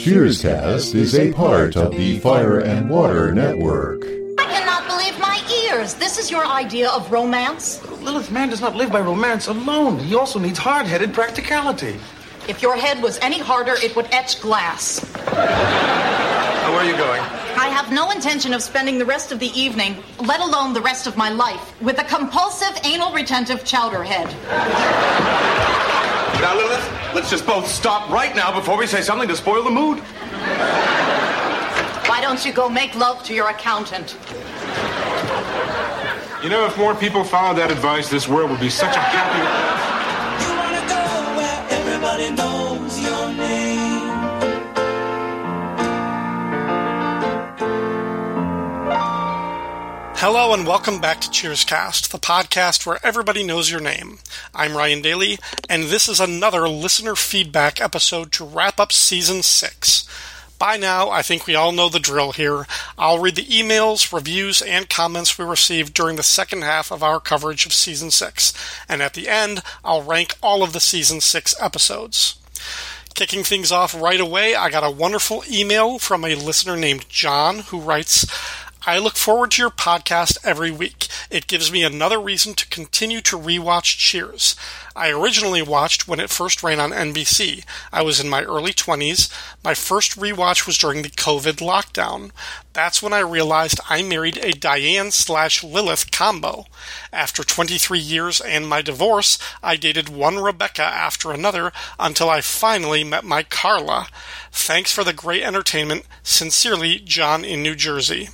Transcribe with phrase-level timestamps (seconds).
[0.00, 4.02] Cheerscast is a part of the Fire and Water Network.
[4.38, 5.38] I cannot believe my
[5.68, 5.92] ears.
[5.92, 7.86] This is your idea of romance?
[8.00, 9.98] Lilith, man does not live by romance alone.
[9.98, 12.00] He also needs hard-headed practicality.
[12.48, 15.04] If your head was any harder, it would etch glass.
[15.26, 17.20] Now, where are you going?
[17.60, 21.08] I have no intention of spending the rest of the evening, let alone the rest
[21.08, 24.32] of my life, with a compulsive anal retentive chowderhead.
[26.40, 29.70] Now, Lilith, let's just both stop right now before we say something to spoil the
[29.70, 29.98] mood.
[32.08, 34.16] Why don't you go make love to your accountant?
[36.42, 39.70] You know, if more people followed that advice, this world would be such a happy.
[50.22, 54.18] Hello and welcome back to Cheerscast, the podcast where everybody knows your name.
[54.54, 60.06] I'm Ryan Daly, and this is another listener feedback episode to wrap up season six.
[60.58, 62.66] By now, I think we all know the drill here.
[62.98, 67.18] I'll read the emails, reviews, and comments we received during the second half of our
[67.18, 68.52] coverage of season six,
[68.90, 72.38] and at the end, I'll rank all of the season six episodes.
[73.14, 77.60] Kicking things off right away, I got a wonderful email from a listener named John
[77.60, 78.26] who writes,
[78.86, 81.08] I look forward to your podcast every week.
[81.30, 84.56] It gives me another reason to continue to rewatch Cheers.
[84.96, 87.64] I originally watched when it first ran on NBC.
[87.92, 89.30] I was in my early 20s.
[89.62, 92.30] My first rewatch was during the COVID lockdown.
[92.72, 96.64] That's when I realized I married a Diane slash Lilith combo.
[97.12, 103.04] After 23 years and my divorce, I dated one Rebecca after another until I finally
[103.04, 104.06] met my Carla.
[104.50, 106.06] Thanks for the great entertainment.
[106.22, 108.30] Sincerely, John in New Jersey.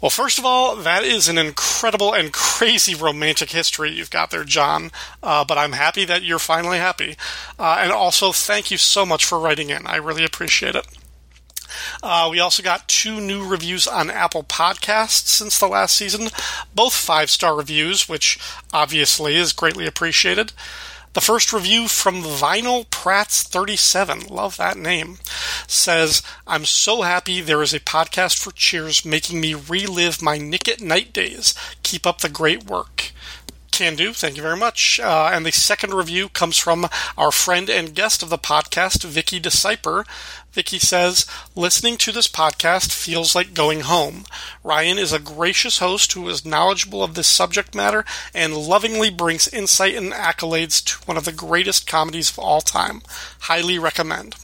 [0.00, 4.44] Well, first of all, that is an incredible and crazy romantic history you've got there,
[4.44, 4.92] John.
[5.22, 7.16] Uh, but I'm happy that you're finally happy.
[7.58, 9.86] Uh, and also, thank you so much for writing in.
[9.86, 10.86] I really appreciate it.
[12.02, 16.28] Uh, we also got two new reviews on Apple Podcasts since the last season,
[16.74, 18.38] both five star reviews, which
[18.72, 20.52] obviously is greatly appreciated.
[21.14, 25.18] The first review from Vinyl Prats 37, love that name,
[25.70, 30.68] says, I'm so happy there is a podcast for Cheers making me relive my Nick
[30.68, 31.54] at Night days.
[31.82, 33.12] Keep up the great work.
[33.70, 34.12] Can do.
[34.12, 34.98] Thank you very much.
[34.98, 39.38] Uh, and the second review comes from our friend and guest of the podcast, Vicky
[39.38, 40.04] DeCyper.
[40.50, 44.24] Vicky says, listening to this podcast feels like going home.
[44.64, 48.04] Ryan is a gracious host who is knowledgeable of this subject matter
[48.34, 53.02] and lovingly brings insight and accolades to one of the greatest comedies of all time.
[53.42, 54.34] Highly recommend.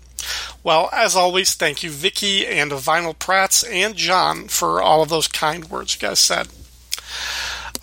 [0.62, 5.29] Well, as always, thank you, Vicky and Vinyl Prats and John, for all of those
[5.29, 6.49] kind words you guys said.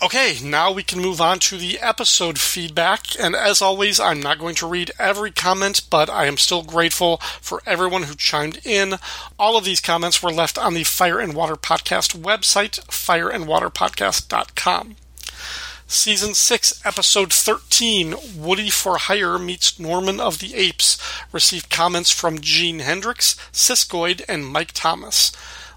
[0.02, 3.06] Okay, now we can move on to the episode feedback.
[3.20, 7.18] And as always, I'm not going to read every comment, but I am still grateful
[7.40, 8.94] for everyone who chimed in.
[9.38, 14.96] All of these comments were left on the Fire and Water Podcast website, fireandwaterpodcast.com.
[15.92, 20.96] Season 6, Episode 13, Woody for Hire meets Norman of the Apes,
[21.32, 25.32] received comments from Gene Hendricks, Siskoid, and Mike Thomas.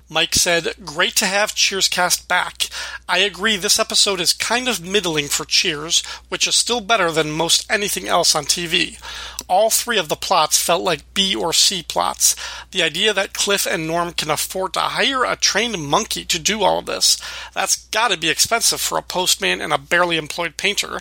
[0.08, 2.70] Mike said, Great to have Cheerscast back.
[3.10, 7.32] I agree this episode is kind of middling for Cheers, which is still better than
[7.32, 9.02] most anything else on TV.
[9.48, 12.36] All three of the plots felt like B or C plots.
[12.70, 16.62] The idea that Cliff and Norm can afford to hire a trained monkey to do
[16.62, 17.18] all of this,
[17.56, 21.00] that's gotta be expensive for a postman and a barely employed painter.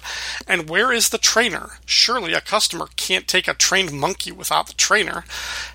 [0.49, 1.73] And where is the trainer?
[1.85, 5.27] Surely a customer can't take a trained monkey without the trainer.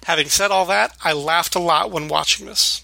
[0.06, 2.84] Having said all that, I laughed a lot when watching this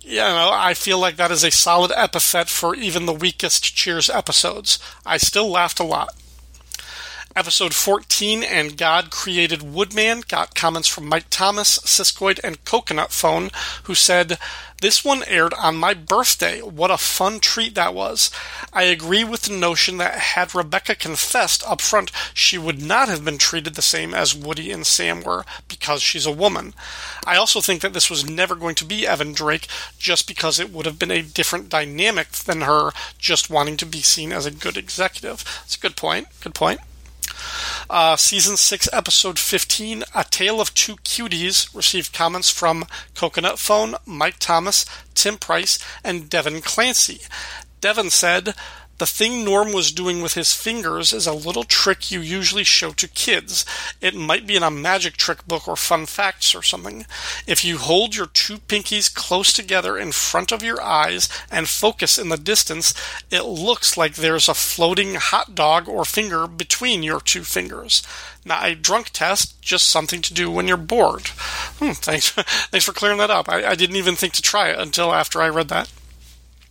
[0.00, 4.08] you know, I feel like that is a solid epithet for even the weakest Cheers
[4.08, 4.78] episodes.
[5.04, 6.14] I still laughed a lot.
[7.38, 13.50] Episode 14 and God Created Woodman got comments from Mike Thomas, Siskoid, and Coconut Phone,
[13.84, 14.38] who said,
[14.80, 16.60] This one aired on my birthday.
[16.60, 18.32] What a fun treat that was.
[18.72, 23.24] I agree with the notion that had Rebecca confessed up front, she would not have
[23.24, 26.74] been treated the same as Woody and Sam were because she's a woman.
[27.24, 30.72] I also think that this was never going to be Evan Drake just because it
[30.72, 34.50] would have been a different dynamic than her just wanting to be seen as a
[34.50, 35.44] good executive.
[35.44, 36.26] That's a good point.
[36.40, 36.80] Good point.
[37.90, 43.94] Uh, season 6, episode 15, A Tale of Two Cuties, received comments from Coconut Phone,
[44.06, 47.20] Mike Thomas, Tim Price, and Devin Clancy.
[47.80, 48.54] Devin said,
[48.98, 52.90] the thing Norm was doing with his fingers is a little trick you usually show
[52.90, 53.64] to kids.
[54.00, 57.06] It might be in a magic trick book or fun facts or something.
[57.46, 62.18] If you hold your two pinkies close together in front of your eyes and focus
[62.18, 62.92] in the distance,
[63.30, 68.02] it looks like there's a floating hot dog or finger between your two fingers.
[68.44, 71.28] Not a drunk test, just something to do when you're bored.
[71.78, 72.30] Hmm, thanks,
[72.70, 73.48] thanks for clearing that up.
[73.48, 75.92] I, I didn't even think to try it until after I read that.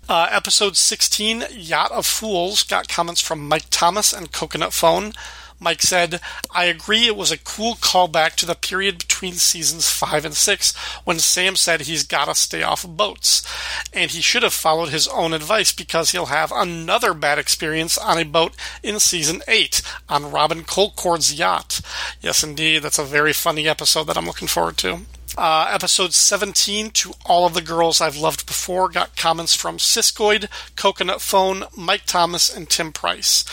[0.10, 5.12] Uh, episode 16, Yacht of Fools, got comments from Mike Thomas and Coconut Phone.
[5.60, 10.24] Mike said, I agree it was a cool callback to the period between seasons 5
[10.24, 13.46] and 6 when Sam said he's gotta stay off boats.
[13.92, 18.18] And he should have followed his own advice because he'll have another bad experience on
[18.18, 21.82] a boat in season 8 on Robin Colcord's yacht.
[22.22, 25.00] Yes, indeed, that's a very funny episode that I'm looking forward to.
[25.38, 30.50] Uh, episode 17, To All of the Girls I've Loved Before, got comments from Siskoid,
[30.76, 33.46] Coconut Phone, Mike Thomas, and Tim Price.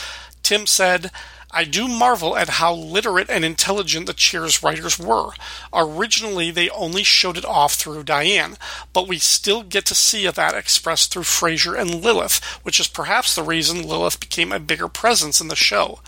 [0.43, 1.11] Tim said,
[1.51, 5.33] I do marvel at how literate and intelligent the Cheers writers were.
[5.75, 8.57] Originally, they only showed it off through Diane,
[8.95, 13.35] but we still get to see that expressed through Frasier and Lilith, which is perhaps
[13.35, 16.01] the reason Lilith became a bigger presence in the show.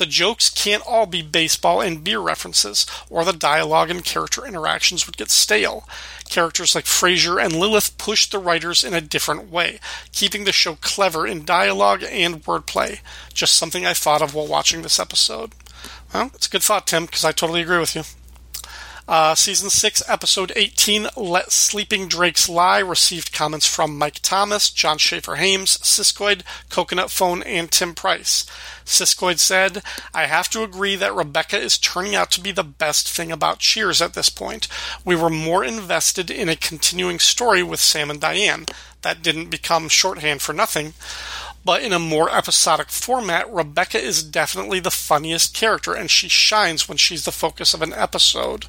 [0.00, 5.04] The jokes can't all be baseball and beer references, or the dialogue and character interactions
[5.04, 5.86] would get stale.
[6.30, 9.78] Characters like Frasier and Lilith pushed the writers in a different way,
[10.10, 13.00] keeping the show clever in dialogue and wordplay.
[13.34, 15.52] Just something I thought of while watching this episode.
[16.14, 18.04] Well, it's a good thought, Tim, because I totally agree with you.
[19.10, 24.98] Uh, season 6, episode 18, Let Sleeping Drakes Lie, received comments from Mike Thomas, John
[24.98, 28.46] Schaefer Hames, Siskoid, Coconut Phone, and Tim Price.
[28.84, 29.82] Siskoid said,
[30.14, 33.58] I have to agree that Rebecca is turning out to be the best thing about
[33.58, 34.68] Cheers at this point.
[35.04, 38.66] We were more invested in a continuing story with Sam and Diane.
[39.02, 40.92] That didn't become shorthand for nothing
[41.64, 46.88] but in a more episodic format, Rebecca is definitely the funniest character, and she shines
[46.88, 48.66] when she's the focus of an episode.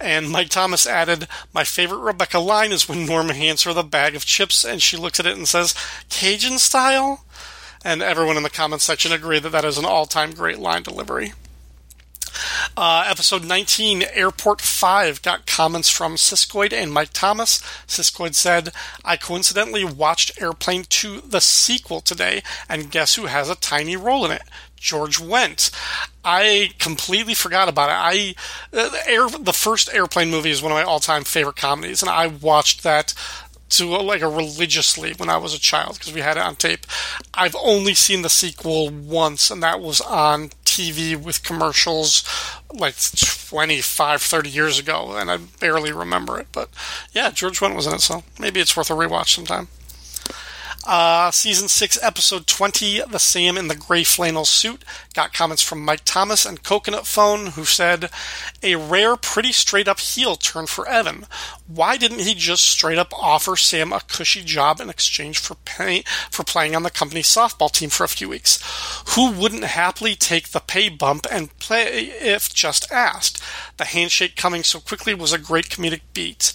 [0.00, 4.16] And Mike Thomas added, My favorite Rebecca line is when Norma hands her the bag
[4.16, 5.74] of chips and she looks at it and says,
[6.08, 7.24] Cajun style?
[7.84, 10.82] And everyone in the comments section agreed that that is an all time great line
[10.82, 11.34] delivery.
[12.76, 17.60] Uh, episode 19, Airport 5, got comments from Siskoid and Mike Thomas.
[17.86, 18.70] Siskoid said,
[19.04, 24.24] I coincidentally watched Airplane 2, the sequel, today, and guess who has a tiny role
[24.24, 24.42] in it?
[24.76, 25.70] George Wendt.
[26.24, 27.94] I completely forgot about it.
[27.96, 28.34] I
[28.76, 32.10] uh, the, air, the first airplane movie is one of my all-time favorite comedies, and
[32.10, 33.14] I watched that
[33.70, 36.56] to uh, like a religiously when I was a child because we had it on
[36.56, 36.86] tape.
[37.34, 40.50] I've only seen the sequel once, and that was on
[40.80, 42.24] TV with commercials
[42.72, 46.48] like 25, 30 years ago, and I barely remember it.
[46.52, 46.70] But
[47.12, 49.68] yeah, George Wendt was in it, so maybe it's worth a rewatch sometime.
[50.86, 54.82] Uh, season 6, episode 20, The Sam in the Gray Flannel Suit.
[55.14, 58.10] Got comments from Mike Thomas and Coconut Phone, who said,
[58.62, 61.26] A rare, pretty straight up heel turn for Evan.
[61.66, 66.02] Why didn't he just straight up offer Sam a cushy job in exchange for, pay,
[66.30, 68.58] for playing on the company softball team for a few weeks?
[69.14, 73.42] Who wouldn't happily take the pay bump and play if just asked?
[73.76, 76.52] The handshake coming so quickly was a great comedic beat.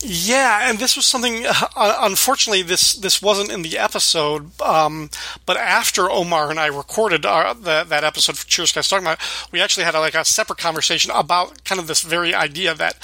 [0.00, 1.44] Yeah, and this was something.
[1.46, 4.60] Uh, unfortunately, this this wasn't in the episode.
[4.60, 5.10] Um,
[5.46, 9.20] but after Omar and I recorded our, the, that episode for Cheers Guys talking about,
[9.52, 12.98] we actually had a, like a separate conversation about kind of this very idea that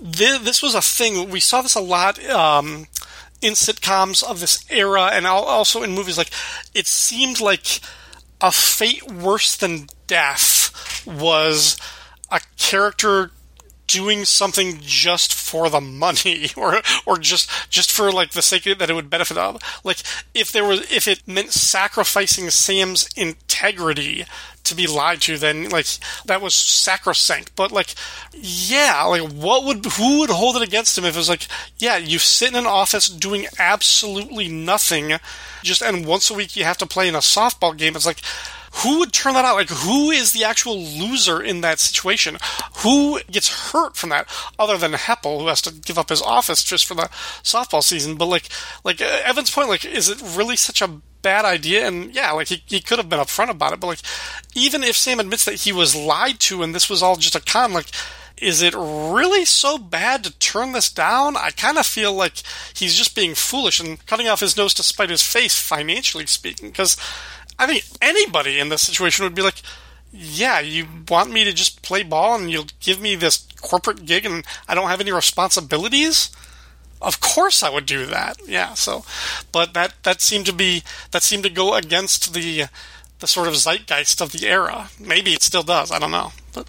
[0.00, 1.28] this, this was a thing.
[1.28, 2.22] We saw this a lot.
[2.30, 2.86] Um,
[3.42, 6.30] in sitcoms of this era, and also in movies, like
[6.74, 7.80] it seemed like
[8.40, 11.76] a fate worse than death was
[12.30, 13.30] a character
[13.90, 18.88] doing something just for the money or or just just for like the sake that
[18.88, 19.98] it would benefit of like
[20.32, 24.24] if there was if it meant sacrificing Sam's integrity
[24.62, 25.86] to be lied to then like
[26.26, 27.56] that was sacrosanct.
[27.56, 27.94] But like
[28.32, 31.96] yeah like what would who would hold it against him if it was like yeah
[31.96, 35.14] you sit in an office doing absolutely nothing
[35.62, 38.20] just and once a week you have to play in a softball game it's like
[38.72, 39.56] who would turn that out?
[39.56, 42.38] Like, who is the actual loser in that situation?
[42.78, 46.62] Who gets hurt from that, other than Heppel, who has to give up his office
[46.62, 47.08] just for the
[47.42, 48.16] softball season?
[48.16, 48.48] But like,
[48.84, 51.86] like uh, Evan's point, like, is it really such a bad idea?
[51.86, 53.80] And yeah, like he, he could have been upfront about it.
[53.80, 54.02] But like,
[54.54, 57.40] even if Sam admits that he was lied to and this was all just a
[57.40, 57.88] con, like,
[58.40, 61.36] is it really so bad to turn this down?
[61.36, 62.42] I kind of feel like
[62.74, 66.70] he's just being foolish and cutting off his nose to spite his face, financially speaking,
[66.70, 66.96] because
[67.60, 69.60] I think anybody in this situation would be like,
[70.12, 74.24] yeah, you want me to just play ball and you'll give me this corporate gig
[74.24, 76.30] and I don't have any responsibilities?
[77.02, 78.38] Of course I would do that.
[78.46, 79.04] Yeah, so
[79.52, 82.64] but that that seemed to be that seemed to go against the
[83.20, 84.88] the sort of zeitgeist of the era.
[84.98, 86.32] Maybe it still does, I don't know.
[86.54, 86.66] But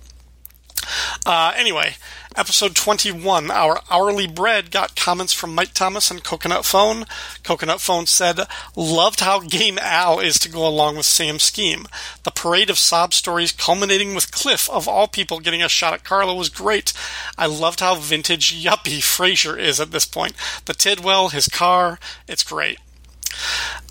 [1.25, 1.95] Uh, anyway,
[2.35, 7.05] episode 21, Our Hourly Bread, got comments from Mike Thomas and Coconut Phone.
[7.43, 8.39] Coconut Phone said,
[8.75, 11.87] Loved how game Al is to go along with Sam's scheme.
[12.23, 16.03] The parade of sob stories culminating with Cliff, of all people, getting a shot at
[16.03, 16.93] Carla was great.
[17.37, 20.33] I loved how vintage yuppie Frasier is at this point.
[20.65, 22.77] The Tidwell, his car, it's great.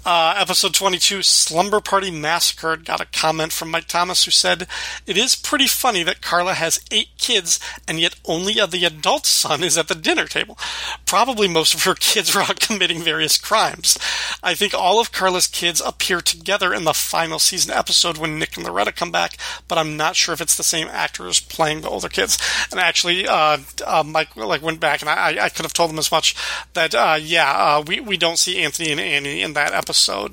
[0.03, 4.67] Uh, episode 22, Slumber Party Massacred, got a comment from Mike Thomas who said,
[5.07, 9.63] It is pretty funny that Carla has eight kids and yet only the adult son
[9.63, 10.57] is at the dinner table.
[11.05, 13.99] Probably most of her kids are out committing various crimes.
[14.43, 18.57] I think all of Carla's kids appear together in the final season episode when Nick
[18.57, 19.37] and Loretta come back,
[19.69, 22.39] but I'm not sure if it's the same actors playing the older kids.
[22.71, 25.99] And actually, uh, uh, Mike like went back and I, I could have told him
[25.99, 26.35] as much
[26.73, 30.33] that, uh, yeah, uh, we, we don't see Anthony and Annie in that episode episode.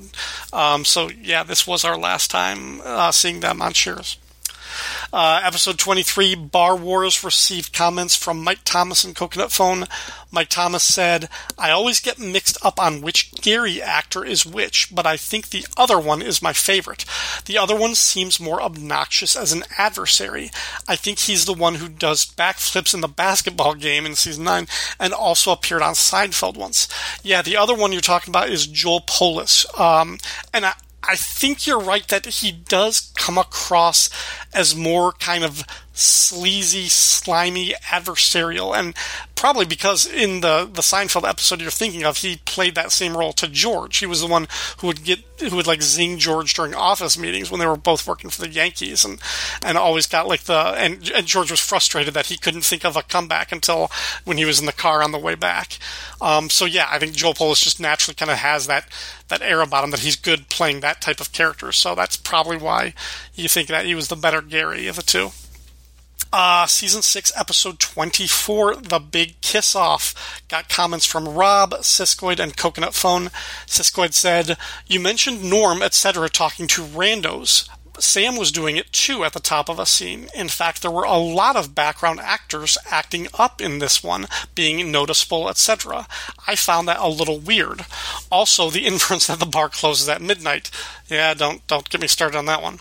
[0.52, 4.18] Um, so yeah, this was our last time uh, seeing them on Cheers.
[5.10, 9.86] Uh, episode 23, Bar Wars, received comments from Mike Thomas and Coconut Phone.
[10.30, 15.06] Mike Thomas said, I always get mixed up on which Gary actor is which, but
[15.06, 17.06] I think the other one is my favorite.
[17.46, 20.50] The other one seems more obnoxious as an adversary.
[20.86, 24.66] I think he's the one who does backflips in the basketball game in season 9
[25.00, 26.86] and also appeared on Seinfeld once.
[27.22, 29.64] Yeah, the other one you're talking about is Joel Polis.
[29.78, 30.18] Um,
[30.52, 34.10] and I, I think you're right that he does come across
[34.52, 35.64] as more kind of
[35.98, 38.94] sleazy, slimy, adversarial, and
[39.34, 43.32] probably because in the the Seinfeld episode you're thinking of, he played that same role
[43.34, 43.98] to George.
[43.98, 44.46] He was the one
[44.78, 48.06] who would get who would like zing George during office meetings when they were both
[48.06, 49.20] working for the Yankees, and
[49.62, 52.96] and always got like the and and George was frustrated that he couldn't think of
[52.96, 53.90] a comeback until
[54.24, 55.78] when he was in the car on the way back.
[56.20, 58.88] Um, so yeah, I think Joel Polis just naturally kind of has that
[59.28, 61.72] that air about him that he's good playing that type of character.
[61.72, 62.94] So that's probably why
[63.34, 65.30] you think that he was the better Gary of the two.
[66.30, 70.42] Uh, season 6, episode 24, The Big Kiss Off.
[70.48, 73.30] Got comments from Rob, Siskoid, and Coconut Phone.
[73.66, 77.66] Siskoid said, You mentioned Norm, etc., talking to randos.
[77.98, 80.28] Sam was doing it too at the top of a scene.
[80.34, 84.90] In fact, there were a lot of background actors acting up in this one, being
[84.90, 86.06] noticeable, etc.
[86.46, 87.84] I found that a little weird.
[88.30, 90.70] Also, the inference that the bar closes at midnight.
[91.08, 92.80] Yeah, don't don't get me started on that one.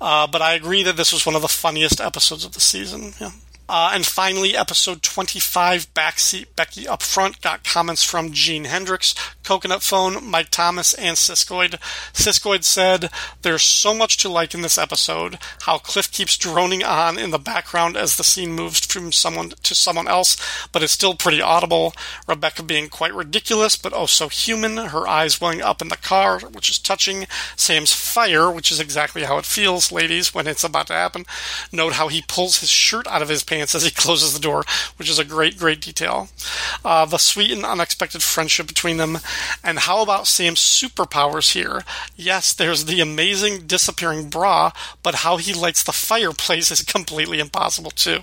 [0.00, 3.12] Uh, but I agree that this was one of the funniest episodes of the season.
[3.20, 3.30] Yeah.
[3.68, 9.14] Uh, and finally, episode 25, Backseat Becky Up Front, got comments from Gene Hendricks,
[9.46, 11.78] Coconut Phone, Mike Thomas, and Siskoid.
[12.12, 13.10] Siskoid said,
[13.42, 15.38] There's so much to like in this episode.
[15.62, 19.74] How Cliff keeps droning on in the background as the scene moves from someone to
[19.76, 20.36] someone else,
[20.72, 21.94] but it's still pretty audible.
[22.26, 24.76] Rebecca being quite ridiculous, but oh so human.
[24.78, 27.28] Her eyes welling up in the car, which is touching.
[27.54, 31.24] Sam's fire, which is exactly how it feels, ladies, when it's about to happen.
[31.70, 34.64] Note how he pulls his shirt out of his pants as he closes the door,
[34.96, 36.30] which is a great, great detail.
[36.84, 39.18] Uh, the sweet and unexpected friendship between them.
[39.62, 41.84] And how about Sam's superpowers here?
[42.16, 47.90] Yes, there's the amazing disappearing bra, but how he lights the fireplace is completely impossible
[47.90, 48.20] too.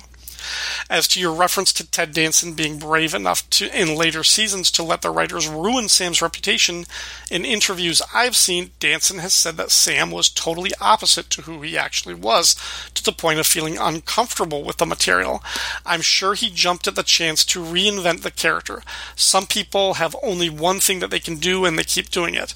[0.89, 4.83] As to your reference to Ted Danson being brave enough to, in later seasons, to
[4.83, 6.85] let the writers ruin Sam's reputation,
[7.29, 11.77] in interviews I've seen, Danson has said that Sam was totally opposite to who he
[11.77, 12.55] actually was,
[12.93, 15.43] to the point of feeling uncomfortable with the material.
[15.85, 18.83] I'm sure he jumped at the chance to reinvent the character.
[19.15, 22.53] Some people have only one thing that they can do and they keep doing it.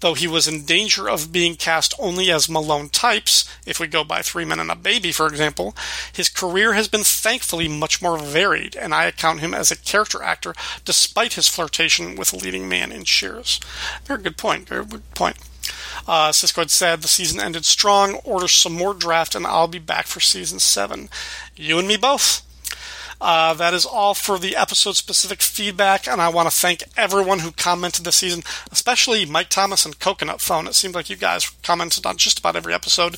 [0.00, 4.04] Though he was in danger of being cast only as Malone types, if we go
[4.04, 5.74] by Three Men and a Baby, for example,
[6.12, 10.22] his career has been thankfully much more varied, and I account him as a character
[10.22, 10.54] actor
[10.86, 13.60] despite his flirtation with a leading man in Cheers.
[14.04, 14.66] Very good point.
[14.66, 15.36] Very good point.
[16.06, 18.14] Uh, Siskoid said the season ended strong.
[18.24, 21.10] Order some more draft, and I'll be back for season seven.
[21.54, 22.40] You and me both.
[23.20, 27.40] Uh, that is all for the episode specific feedback, and I want to thank everyone
[27.40, 28.42] who commented this season,
[28.72, 30.66] especially Mike Thomas and Coconut Phone.
[30.66, 33.16] It seemed like you guys commented on just about every episode,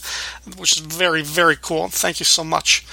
[0.57, 1.89] which is very, very cool.
[1.89, 2.85] Thank you so much.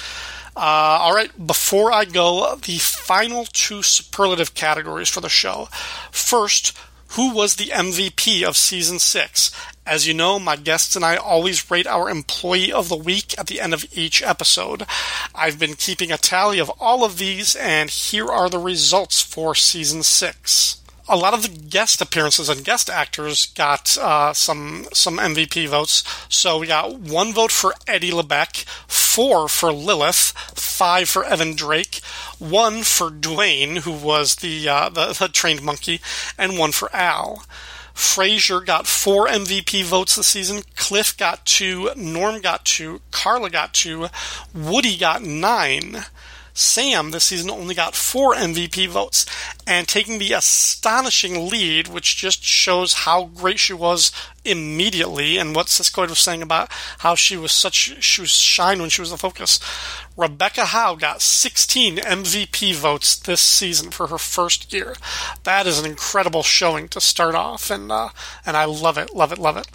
[0.57, 5.69] Uh, all right, before I go, the final two superlative categories for the show.
[6.09, 6.75] First,
[7.09, 9.51] who was the MVP of season six?
[9.85, 13.45] As you know, my guests and I always rate our employee of the week at
[13.45, 14.87] the end of each episode.
[15.35, 19.53] I've been keeping a tally of all of these, and here are the results for
[19.53, 25.17] season six a lot of the guest appearances and guest actors got uh, some some
[25.17, 26.03] MVP votes.
[26.29, 32.01] So we got one vote for Eddie LeBec, four for Lilith, five for Evan Drake,
[32.39, 35.99] one for Dwayne, who was the, uh, the, the trained monkey,
[36.37, 37.43] and one for Al.
[37.95, 40.61] Frasier got four MVP votes this season.
[40.75, 41.89] Cliff got two.
[41.95, 43.01] Norm got two.
[43.09, 44.07] Carla got two.
[44.53, 46.05] Woody got nine.
[46.57, 49.25] Sam this season only got four MVP votes,
[49.67, 54.11] and taking the astonishing lead, which just shows how great she was
[54.43, 58.89] immediately, and what Siskoid was saying about how she was such she was shine when
[58.89, 59.59] she was the focus.
[60.17, 64.95] Rebecca Howe got 16 MVP votes this season for her first year.
[65.43, 68.09] That is an incredible showing to start off, and uh,
[68.45, 69.67] and I love it, love it, love it.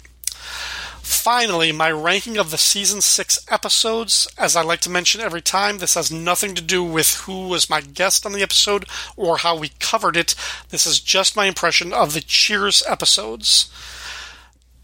[1.03, 4.25] Finally, my ranking of the season six episodes.
[4.37, 7.69] As I like to mention every time, this has nothing to do with who was
[7.69, 10.33] my guest on the episode or how we covered it.
[10.69, 13.69] This is just my impression of the Cheers episodes.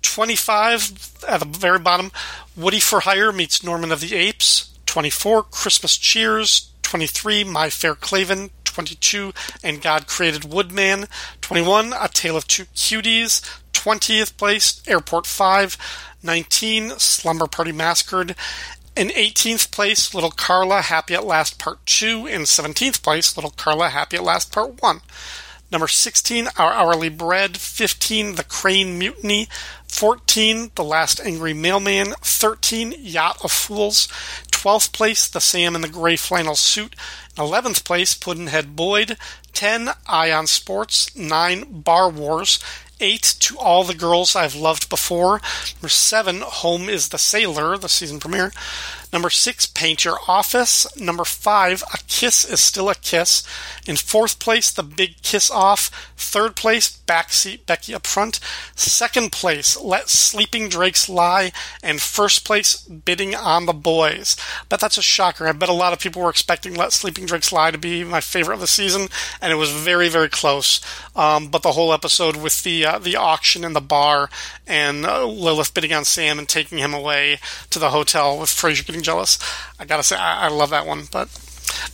[0.01, 2.11] 25 at the very bottom,
[2.55, 4.77] Woody for Hire meets Norman of the Apes.
[4.87, 6.69] 24, Christmas Cheers.
[6.81, 8.49] 23, My Fair Clavin.
[8.65, 9.33] 22,
[9.63, 11.07] And God Created Woodman.
[11.39, 13.41] 21, A Tale of Two Cuties.
[13.79, 15.77] 20th place, Airport 5.
[16.23, 18.35] 19, Slumber Party Massacred.
[18.95, 22.27] In 18th place, Little Carla, Happy at Last Part 2.
[22.27, 25.01] In 17th place, Little Carla, Happy at Last Part 1.
[25.71, 27.57] Number 16, Our Hourly Bread.
[27.57, 29.47] 15, The Crane Mutiny.
[29.87, 32.13] 14, The Last Angry Mailman.
[32.21, 34.07] 13, Yacht of Fools.
[34.51, 36.95] 12th place, The Sam in the Gray Flannel Suit.
[37.37, 39.15] 11th place, Puddinhead Boyd.
[39.53, 41.15] 10, I on Sports.
[41.15, 42.59] 9, Bar Wars.
[42.99, 45.41] 8 to All the Girls I've Loved Before.
[45.75, 48.51] Number 7, Home is the Sailor, the season premiere.
[49.11, 50.85] Number 6, Paint Your Office.
[50.95, 53.43] Number 5, A Kiss is Still a Kiss.
[53.87, 55.89] In fourth place, The Big Kiss Off.
[56.15, 58.39] Third place, Backseat Becky Up Front.
[58.75, 61.51] Second place, Let Sleeping Drakes Lie.
[61.81, 64.35] And first place, Bidding on the Boys.
[64.69, 65.47] Bet that's a shocker.
[65.47, 68.21] I bet a lot of people were expecting Let Sleeping Drakes Lie to be my
[68.21, 69.07] favorite of the season,
[69.41, 70.81] and it was very, very close.
[71.15, 74.29] Um, but the whole episode with the uh, the auction in the bar
[74.67, 77.39] and uh, Lilith bidding on Sam and taking him away
[77.71, 79.39] to the hotel with Frasier getting jealous.
[79.79, 81.29] I gotta say, I, I love that one, but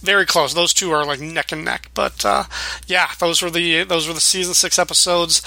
[0.02, 0.54] very close.
[0.54, 1.90] Those two are like neck and neck.
[1.94, 2.46] But uh,
[2.88, 5.42] yeah, those were the those were the season six episodes.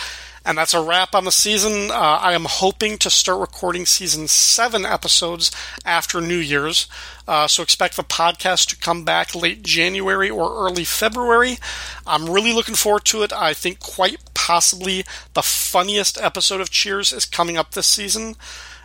[0.44, 1.90] And that's a wrap on the season.
[1.90, 5.50] Uh, I am hoping to start recording season seven episodes
[5.84, 6.86] after New Year's.
[7.26, 11.58] Uh, so expect the podcast to come back late January or early February.
[12.06, 13.32] I'm really looking forward to it.
[13.32, 15.04] I think quite possibly
[15.35, 18.37] the funniest episode of Cheers is coming up this season.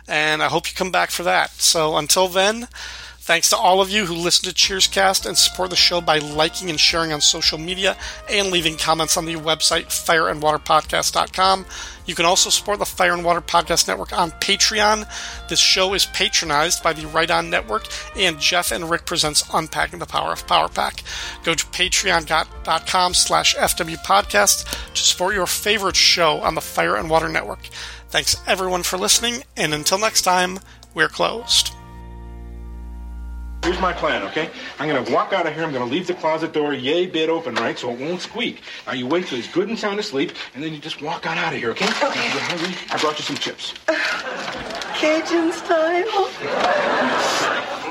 [0.06, 1.50] And I hope you come back for that.
[1.52, 2.68] So until then,
[3.24, 6.68] Thanks to all of you who listen to Cheerscast and support the show by liking
[6.68, 7.96] and sharing on social media
[8.28, 11.64] and leaving comments on the website fireandwaterpodcast.com.
[12.04, 15.08] You can also support the Fire and Water Podcast Network on Patreon.
[15.48, 20.00] This show is patronized by the Right On Network, and Jeff and Rick presents Unpacking
[20.00, 21.02] the Power of Power Pack.
[21.44, 27.08] Go to patreon.com slash FW Podcast to support your favorite show on the Fire and
[27.08, 27.70] Water Network.
[28.14, 30.60] Thanks everyone for listening, and until next time,
[30.94, 31.74] we're closed.
[33.64, 34.50] Here's my plan, okay?
[34.78, 37.56] I'm gonna walk out of here, I'm gonna leave the closet door yay bit open,
[37.56, 38.62] right, so it won't squeak.
[38.86, 41.38] Now you wait till he's good and sound asleep, and then you just walk on
[41.38, 41.86] out of here, okay?
[41.86, 42.32] Okay.
[42.32, 42.76] You hungry?
[42.92, 43.74] I brought you some chips.
[44.94, 46.30] Cajun style.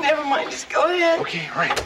[0.00, 1.20] Never mind, just go ahead.
[1.20, 1.84] Okay, all right.